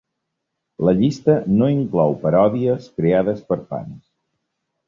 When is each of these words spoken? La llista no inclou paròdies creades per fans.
La 0.87 0.93
llista 1.01 1.35
no 1.59 1.69
inclou 1.75 2.17
paròdies 2.25 2.89
creades 2.97 3.47
per 3.51 3.63
fans. 3.73 4.01